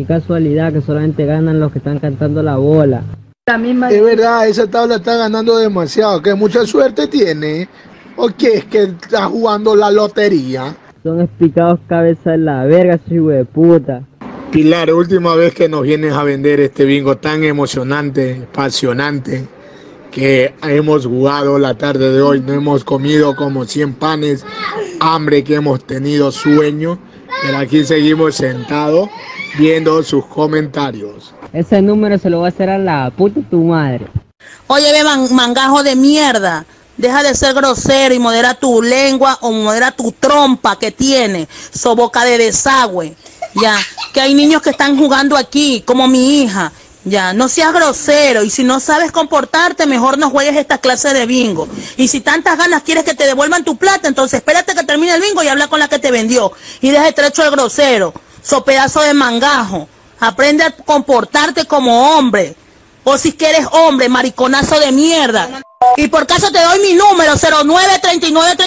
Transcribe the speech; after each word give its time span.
Qué 0.00 0.06
casualidad 0.06 0.72
que 0.72 0.80
solamente 0.80 1.26
ganan 1.26 1.60
los 1.60 1.72
que 1.72 1.76
están 1.76 1.98
cantando 1.98 2.42
la 2.42 2.56
bola. 2.56 3.02
La 3.46 3.58
misma... 3.58 3.90
Es 3.90 4.02
verdad, 4.02 4.48
esa 4.48 4.66
tabla 4.66 4.94
está 4.94 5.14
ganando 5.18 5.58
demasiado, 5.58 6.22
que 6.22 6.32
mucha 6.34 6.64
suerte 6.64 7.06
tiene. 7.06 7.68
¿O 8.16 8.28
qué 8.28 8.54
es 8.54 8.64
que 8.64 8.84
está 8.84 9.26
jugando 9.26 9.76
la 9.76 9.90
lotería? 9.90 10.74
Son 11.02 11.20
explicados 11.20 11.80
cabeza 11.86 12.30
de 12.30 12.38
la 12.38 12.64
verga, 12.64 12.98
hijo 13.10 13.28
de 13.28 13.44
puta. 13.44 14.02
Pilar, 14.50 14.90
última 14.90 15.34
vez 15.34 15.52
que 15.52 15.68
nos 15.68 15.82
vienes 15.82 16.14
a 16.14 16.24
vender 16.24 16.60
este 16.60 16.86
bingo 16.86 17.18
tan 17.18 17.44
emocionante, 17.44 18.44
apasionante, 18.50 19.44
que 20.10 20.54
hemos 20.62 21.04
jugado 21.04 21.58
la 21.58 21.76
tarde 21.76 22.10
de 22.10 22.22
hoy, 22.22 22.40
no 22.40 22.54
hemos 22.54 22.84
comido 22.84 23.36
como 23.36 23.66
100 23.66 23.92
panes, 23.96 24.46
hambre 24.98 25.44
que 25.44 25.56
hemos 25.56 25.84
tenido, 25.84 26.32
sueño, 26.32 26.98
pero 27.42 27.58
aquí 27.58 27.84
seguimos 27.84 28.36
sentados 28.36 29.08
viendo 29.58 30.02
sus 30.02 30.24
comentarios. 30.26 31.34
Ese 31.52 31.82
número 31.82 32.18
se 32.18 32.30
lo 32.30 32.40
va 32.40 32.46
a 32.46 32.50
hacer 32.50 32.70
a 32.70 32.78
la 32.78 33.10
puta 33.10 33.40
tu 33.50 33.64
madre. 33.64 34.06
Oye, 34.66 34.92
ve 34.92 35.04
mangajo 35.32 35.82
de 35.82 35.96
mierda. 35.96 36.64
Deja 36.96 37.22
de 37.22 37.34
ser 37.34 37.54
grosero 37.54 38.14
y 38.14 38.18
modera 38.18 38.52
tu 38.54 38.82
lengua 38.82 39.38
o 39.40 39.50
modera 39.52 39.90
tu 39.90 40.12
trompa 40.12 40.78
que 40.78 40.90
tiene, 40.90 41.48
so 41.72 41.96
boca 41.96 42.24
de 42.24 42.36
desagüe. 42.36 43.16
Ya, 43.54 43.78
que 44.12 44.20
hay 44.20 44.34
niños 44.34 44.60
que 44.60 44.70
están 44.70 44.98
jugando 44.98 45.34
aquí, 45.36 45.82
como 45.86 46.06
mi 46.06 46.42
hija. 46.42 46.70
Ya, 47.04 47.32
no 47.32 47.48
seas 47.48 47.72
grosero 47.72 48.44
y 48.44 48.50
si 48.50 48.62
no 48.62 48.78
sabes 48.78 49.10
comportarte, 49.10 49.86
mejor 49.86 50.18
no 50.18 50.28
juegues 50.28 50.56
esta 50.56 50.78
clase 50.78 51.14
de 51.14 51.24
bingo. 51.24 51.66
Y 51.96 52.08
si 52.08 52.20
tantas 52.20 52.58
ganas 52.58 52.82
quieres 52.82 53.04
que 53.04 53.14
te 53.14 53.26
devuelvan 53.26 53.64
tu 53.64 53.76
plata, 53.76 54.06
entonces 54.06 54.38
espérate 54.38 54.74
que 54.74 54.84
termine 54.84 55.14
el 55.14 55.22
bingo 55.22 55.42
y 55.42 55.48
habla 55.48 55.68
con 55.68 55.78
la 55.78 55.88
que 55.88 55.98
te 55.98 56.10
vendió. 56.10 56.52
Y 56.82 56.90
deja 56.90 57.04
de 57.04 57.12
trecho 57.12 57.42
el 57.42 57.50
grosero, 57.52 58.12
so 58.42 58.64
pedazo 58.64 59.00
de 59.00 59.14
mangajo. 59.14 59.88
Aprende 60.20 60.64
a 60.64 60.72
comportarte 60.72 61.64
como 61.64 62.16
hombre. 62.16 62.54
O 63.04 63.16
si 63.16 63.32
quieres 63.32 63.66
hombre, 63.72 64.10
mariconazo 64.10 64.78
de 64.78 64.92
mierda. 64.92 65.62
Y 65.96 66.08
por 66.08 66.26
caso 66.26 66.52
te 66.52 66.62
doy 66.62 66.80
mi 66.80 66.92
número, 66.92 67.32
0939 67.36 68.66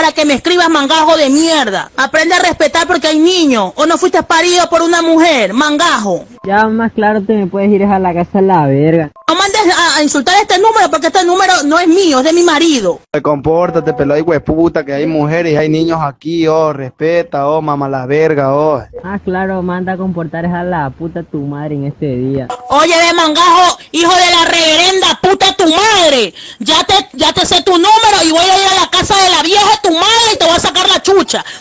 para 0.00 0.12
que 0.12 0.24
me 0.24 0.34
escribas 0.34 0.68
mangajo 0.68 1.16
de 1.16 1.28
mierda. 1.28 1.90
Aprende 1.96 2.32
a 2.32 2.38
respetar 2.38 2.86
porque 2.86 3.08
hay 3.08 3.18
niños. 3.18 3.72
O 3.74 3.84
no 3.84 3.98
fuiste 3.98 4.22
parido 4.22 4.70
por 4.70 4.80
una 4.80 5.02
mujer, 5.02 5.52
mangajo. 5.52 6.24
Ya 6.44 6.68
más 6.68 6.92
claro 6.92 7.20
te 7.22 7.34
me 7.34 7.48
puedes 7.48 7.68
ir 7.72 7.82
a 7.82 7.98
la 7.98 8.14
casa 8.14 8.38
a 8.38 8.42
la 8.42 8.66
verga. 8.66 9.10
No 9.26 9.34
mandes 9.34 9.60
a, 9.76 10.02
insultar 10.02 10.36
este 10.40 10.58
número 10.58 10.88
porque 10.88 11.08
este 11.08 11.24
número 11.24 11.52
no 11.64 11.80
es 11.80 11.88
mío, 11.88 12.20
es 12.20 12.24
de 12.24 12.32
mi 12.32 12.44
marido. 12.44 13.00
Compórtate, 13.22 13.92
pelo 13.92 14.14
hay 14.14 14.22
hueputa, 14.22 14.84
que 14.84 14.92
hay 14.92 15.06
mujeres 15.06 15.52
y 15.52 15.56
hay 15.56 15.68
niños 15.68 15.98
aquí, 16.00 16.46
oh, 16.46 16.72
respeta, 16.72 17.48
oh, 17.48 17.60
mamá 17.60 17.88
la 17.88 18.06
verga, 18.06 18.54
oh. 18.54 18.80
Ah, 19.02 19.18
claro, 19.22 19.60
manda 19.62 19.94
a 19.94 19.96
comportar 19.96 20.46
a 20.46 20.62
la 20.62 20.90
puta 20.90 21.24
tu 21.24 21.40
madre 21.40 21.74
en 21.74 21.84
este 21.86 22.06
día. 22.06 22.48
Oye, 22.70 22.94
de 22.96 23.12
mangajo, 23.14 23.78
hijo 23.90 24.12
de 24.12 24.30
la 24.30 24.44
reverenda 24.44 25.18
puta 25.20 25.52
tu 25.54 25.64
madre. 25.64 26.32
Ya 26.60 26.84
te, 26.84 26.94
ya 27.14 27.32
te 27.32 27.44
sé 27.44 27.62
tu 27.62 27.72
número 27.72 28.22
y 28.24 28.30
voy 28.30 28.44
a 28.44 28.56
ir 28.56 28.68
a 28.72 28.80
la 28.80 28.90
casa 28.90 29.14
de 29.22 29.30
la 29.30 29.42
vieja 29.42 29.80
tu 29.82 29.90
madre 29.90 30.32
y 30.34 30.38
te 30.38 30.44
voy 30.44 30.54
a 30.54 30.60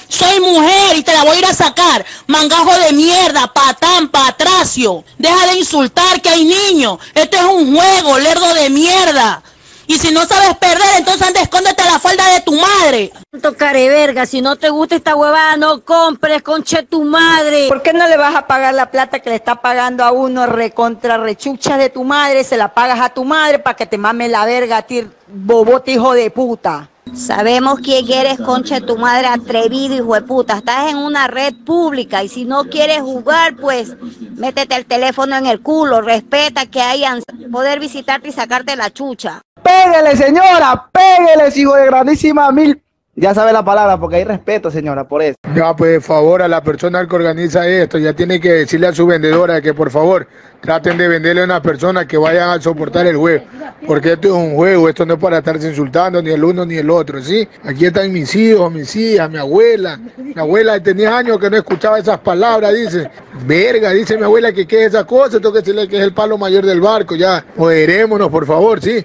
Soy 0.07 0.39
mujer 0.39 0.95
y 0.95 1.03
te 1.03 1.13
la 1.13 1.23
voy 1.23 1.35
a 1.35 1.39
ir 1.39 1.45
a 1.45 1.53
sacar. 1.53 2.05
Mangajo 2.27 2.73
de 2.79 2.93
mierda, 2.93 3.47
patán, 3.47 4.07
patracio. 4.09 5.03
Deja 5.17 5.47
de 5.47 5.59
insultar 5.59 6.21
que 6.21 6.29
hay 6.29 6.45
niños. 6.45 6.99
Este 7.13 7.37
es 7.37 7.43
un 7.43 7.75
juego, 7.75 8.17
lerdo 8.17 8.53
de 8.53 8.69
mierda. 8.69 9.43
Y 9.89 9.97
si 9.97 10.11
no 10.11 10.25
sabes 10.25 10.57
perder, 10.57 10.97
entonces 10.97 11.25
anda, 11.25 11.41
escóndete 11.41 11.83
la 11.85 11.97
falda 11.97 12.33
de 12.33 12.41
tu 12.41 12.59
madre. 12.59 13.13
Tocare 13.41 13.87
verga, 13.87 14.25
si 14.25 14.41
no 14.41 14.57
te 14.57 14.69
gusta 14.69 14.97
esta 14.97 15.15
huevada, 15.15 15.55
no 15.55 15.81
compres, 15.85 16.41
conche 16.41 16.83
tu 16.83 17.05
madre. 17.05 17.69
¿Por 17.69 17.81
qué 17.81 17.93
no 17.93 18.05
le 18.05 18.17
vas 18.17 18.35
a 18.35 18.47
pagar 18.47 18.73
la 18.73 18.91
plata 18.91 19.19
que 19.19 19.29
le 19.29 19.37
está 19.37 19.61
pagando 19.61 20.03
a 20.03 20.11
uno 20.11 20.45
recontra 20.45 21.17
rechucha 21.17 21.77
de 21.77 21.89
tu 21.89 22.03
madre? 22.03 22.43
Se 22.43 22.57
la 22.57 22.73
pagas 22.73 22.99
a 22.99 23.09
tu 23.09 23.23
madre 23.23 23.59
para 23.59 23.77
que 23.77 23.85
te 23.85 23.97
mame 23.97 24.27
la 24.27 24.43
verga 24.45 24.77
a 24.77 24.81
ti, 24.81 25.07
bobote 25.27 25.93
hijo 25.93 26.11
de 26.11 26.31
puta. 26.31 26.89
Sabemos 27.13 27.79
quién 27.79 28.09
eres, 28.11 28.39
concha 28.39 28.81
tu 28.81 28.97
madre, 28.97 29.27
atrevido, 29.27 29.95
hijo 29.95 30.15
de 30.15 30.21
puta. 30.21 30.57
Estás 30.57 30.91
en 30.91 30.97
una 30.97 31.27
red 31.27 31.53
pública 31.65 32.23
y 32.23 32.29
si 32.29 32.45
no 32.45 32.65
quieres 32.65 33.01
jugar, 33.01 33.55
pues 33.55 33.95
métete 34.35 34.75
el 34.75 34.85
teléfono 34.85 35.35
en 35.35 35.45
el 35.45 35.61
culo, 35.61 36.01
respeta 36.01 36.65
que 36.65 36.81
hayan 36.81 37.21
poder 37.51 37.79
visitarte 37.79 38.29
y 38.29 38.31
sacarte 38.31 38.75
la 38.75 38.91
chucha. 38.91 39.41
Pégale, 39.63 40.15
señora, 40.15 40.89
pégale, 40.91 41.51
hijo 41.55 41.75
de 41.75 41.85
grandísima 41.87 42.51
mil 42.51 42.81
ya 43.19 43.33
sabe 43.33 43.51
la 43.51 43.65
palabra, 43.65 43.99
porque 43.99 44.17
hay 44.17 44.23
respeto, 44.23 44.69
señora, 44.69 45.07
por 45.07 45.23
eso. 45.23 45.35
Ya, 45.55 45.75
pues, 45.75 46.05
favor, 46.05 46.43
a 46.43 46.47
la 46.47 46.61
persona 46.61 47.07
que 47.07 47.15
organiza 47.15 47.67
esto, 47.67 47.97
ya 47.97 48.13
tiene 48.13 48.39
que 48.39 48.53
decirle 48.53 48.87
a 48.87 48.93
su 48.93 49.07
vendedora 49.07 49.59
que, 49.59 49.73
por 49.73 49.89
favor, 49.89 50.27
traten 50.61 50.99
de 50.99 51.07
venderle 51.07 51.41
a 51.41 51.45
una 51.45 51.59
persona 51.59 52.07
que 52.07 52.15
vayan 52.15 52.51
a 52.51 52.61
soportar 52.61 53.07
el 53.07 53.17
juego. 53.17 53.43
Porque 53.87 54.13
esto 54.13 54.27
es 54.27 54.33
un 54.35 54.55
juego, 54.55 54.87
esto 54.87 55.03
no 55.03 55.15
es 55.15 55.19
para 55.19 55.39
estarse 55.39 55.67
insultando 55.67 56.21
ni 56.21 56.29
el 56.29 56.43
uno 56.43 56.63
ni 56.63 56.75
el 56.75 56.91
otro, 56.91 57.19
¿sí? 57.19 57.47
Aquí 57.63 57.87
están 57.87 58.11
mis 58.13 58.35
hijos, 58.35 58.71
mis 58.71 58.95
hijas, 58.95 59.31
mi 59.31 59.39
abuela. 59.39 59.99
Mi 60.15 60.33
abuela 60.35 60.81
tenía 60.81 61.17
años 61.17 61.39
que 61.39 61.49
no 61.49 61.57
escuchaba 61.57 61.97
esas 61.97 62.19
palabras, 62.19 62.71
dice. 62.75 63.09
Verga, 63.47 63.91
dice 63.91 64.15
mi 64.15 64.25
abuela 64.25 64.51
que 64.51 64.67
qué 64.67 64.81
es 64.81 64.93
esa 64.93 65.05
cosa, 65.05 65.39
tengo 65.39 65.53
que 65.53 65.59
decirle 65.59 65.87
que 65.87 65.97
es 65.97 66.03
el 66.03 66.13
palo 66.13 66.37
mayor 66.37 66.63
del 66.67 66.81
barco, 66.81 67.15
ya. 67.15 67.43
Moderémonos, 67.55 68.29
por 68.29 68.45
favor, 68.45 68.79
¿sí? 68.79 69.03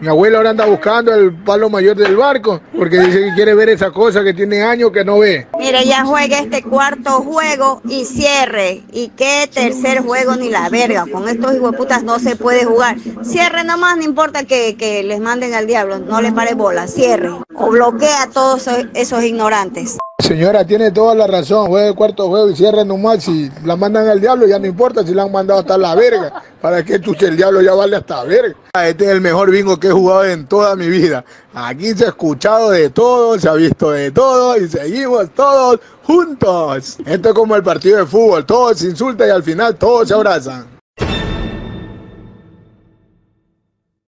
Mi 0.00 0.08
abuelo 0.08 0.38
ahora 0.38 0.50
anda 0.50 0.66
buscando 0.66 1.14
el 1.14 1.32
palo 1.32 1.70
mayor 1.70 1.96
del 1.96 2.16
barco 2.16 2.60
porque 2.76 2.98
dice 2.98 3.20
que 3.20 3.34
quiere 3.34 3.54
ver 3.54 3.68
esa 3.68 3.90
cosa 3.90 4.24
que 4.24 4.34
tiene 4.34 4.62
años 4.62 4.90
que 4.90 5.04
no 5.04 5.20
ve. 5.20 5.46
Mire, 5.58 5.84
ya 5.84 6.04
juegue 6.04 6.38
este 6.38 6.62
cuarto 6.62 7.22
juego 7.22 7.80
y 7.88 8.04
cierre. 8.04 8.82
¿Y 8.92 9.08
qué 9.16 9.48
tercer 9.52 10.00
juego 10.00 10.36
ni 10.36 10.50
la 10.50 10.68
verga? 10.68 11.06
Con 11.10 11.28
estos 11.28 11.54
putas 11.76 12.02
no 12.02 12.18
se 12.18 12.36
puede 12.36 12.64
jugar. 12.64 12.96
Cierre 13.22 13.64
nomás, 13.64 13.96
no 13.96 14.02
importa 14.02 14.44
que, 14.44 14.76
que 14.76 15.02
les 15.04 15.20
manden 15.20 15.54
al 15.54 15.66
diablo, 15.66 15.98
no 15.98 16.20
les 16.20 16.32
pare 16.32 16.54
bola, 16.54 16.86
cierre. 16.86 17.30
O 17.54 17.70
bloquea 17.70 18.24
a 18.24 18.30
todos 18.30 18.68
esos 18.94 19.22
ignorantes. 19.22 19.96
Señora, 20.24 20.64
tiene 20.64 20.90
toda 20.90 21.14
la 21.14 21.26
razón. 21.26 21.66
Juegue 21.66 21.88
el 21.88 21.94
cuarto 21.94 22.28
juego 22.28 22.48
y 22.48 22.56
cierre 22.56 22.82
nomás. 22.82 23.24
Si 23.24 23.50
la 23.62 23.76
mandan 23.76 24.08
al 24.08 24.20
diablo, 24.20 24.46
ya 24.46 24.58
no 24.58 24.66
importa 24.66 25.04
si 25.04 25.12
la 25.12 25.24
han 25.24 25.32
mandado 25.32 25.60
hasta 25.60 25.76
la 25.76 25.94
verga. 25.94 26.42
¿Para 26.62 26.82
qué 26.82 26.98
tú 26.98 27.14
el 27.20 27.36
diablo 27.36 27.60
ya 27.60 27.74
vale 27.74 27.96
hasta 27.96 28.24
verga? 28.24 28.56
Este 28.72 29.04
es 29.04 29.10
el 29.10 29.20
mejor 29.20 29.50
bingo 29.50 29.78
que 29.78 29.88
he 29.88 29.92
jugado 29.92 30.24
en 30.24 30.46
toda 30.46 30.76
mi 30.76 30.88
vida. 30.88 31.24
Aquí 31.52 31.92
se 31.92 32.06
ha 32.06 32.08
escuchado 32.08 32.70
de 32.70 32.88
todo, 32.88 33.38
se 33.38 33.48
ha 33.48 33.52
visto 33.52 33.90
de 33.90 34.10
todo 34.12 34.56
y 34.56 34.66
seguimos 34.66 35.28
todos 35.34 35.80
juntos. 36.04 36.96
Esto 37.04 37.28
es 37.28 37.34
como 37.34 37.54
el 37.54 37.62
partido 37.62 37.98
de 37.98 38.06
fútbol. 38.06 38.46
Todos 38.46 38.78
se 38.78 38.86
insultan 38.86 39.28
y 39.28 39.30
al 39.30 39.42
final 39.42 39.76
todos 39.76 40.08
se 40.08 40.14
abrazan. 40.14 40.73